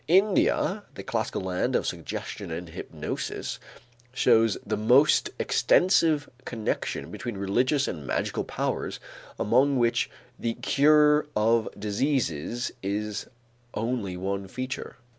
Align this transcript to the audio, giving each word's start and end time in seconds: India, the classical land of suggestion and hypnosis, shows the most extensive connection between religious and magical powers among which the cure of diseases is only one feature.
India, 0.07 0.81
the 0.95 1.03
classical 1.03 1.43
land 1.43 1.75
of 1.75 1.85
suggestion 1.85 2.49
and 2.49 2.69
hypnosis, 2.69 3.59
shows 4.11 4.57
the 4.65 4.75
most 4.75 5.29
extensive 5.37 6.27
connection 6.43 7.11
between 7.11 7.37
religious 7.37 7.87
and 7.87 8.07
magical 8.07 8.43
powers 8.43 8.99
among 9.37 9.77
which 9.77 10.09
the 10.39 10.55
cure 10.55 11.27
of 11.35 11.69
diseases 11.77 12.71
is 12.81 13.27
only 13.75 14.17
one 14.17 14.47
feature. 14.47 14.95